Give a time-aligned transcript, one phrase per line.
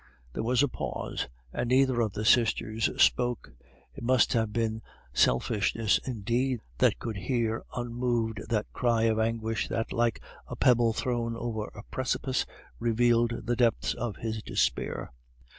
[0.33, 3.51] There was a pause, and neither of the sisters spoke.
[3.93, 4.81] It must have been
[5.13, 11.35] selfishness indeed that could hear unmoved that cry of anguish that, like a pebble thrown
[11.37, 12.47] over a precipice,
[12.79, 15.11] revealed the depths of his despair.